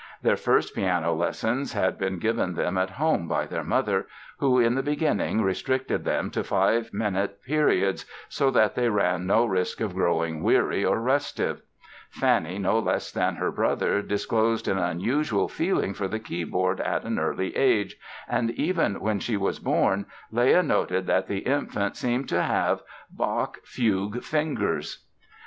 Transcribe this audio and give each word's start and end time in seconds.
Their 0.23 0.35
first 0.35 0.73
piano 0.73 1.13
lessons 1.13 1.73
had 1.73 1.99
been 1.99 2.17
given 2.17 2.55
them 2.55 2.75
at 2.75 2.89
home 2.89 3.27
by 3.27 3.45
their 3.45 3.63
mother 3.63 4.07
who, 4.39 4.59
in 4.59 4.73
the 4.73 4.81
beginning 4.81 5.43
restricted 5.43 6.05
them 6.05 6.31
to 6.31 6.43
five 6.43 6.91
minute 6.91 7.43
periods 7.43 8.03
so 8.27 8.49
that 8.49 8.73
they 8.73 8.89
ran 8.89 9.27
no 9.27 9.45
risk 9.45 9.79
of 9.79 9.93
growing 9.93 10.41
weary 10.41 10.83
or 10.83 10.99
restive. 10.99 11.61
Fanny 12.09 12.57
no 12.57 12.79
less 12.79 13.11
than 13.11 13.35
her 13.35 13.51
brother 13.51 14.01
disclosed 14.01 14.67
an 14.67 14.79
unusual 14.79 15.47
feeling 15.47 15.93
for 15.93 16.07
the 16.07 16.17
keyboard 16.17 16.79
at 16.81 17.03
an 17.03 17.19
early 17.19 17.55
age 17.55 17.95
and 18.27 18.49
even 18.49 18.99
when 19.01 19.19
she 19.19 19.37
was 19.37 19.59
born 19.59 20.07
Leah 20.31 20.63
noted 20.63 21.05
that 21.05 21.27
the 21.27 21.45
infant 21.45 21.95
seemed 21.95 22.27
to 22.27 22.41
have 22.41 22.81
"Bach 23.11 23.59
fugue 23.65 24.23
fingers". 24.23 25.05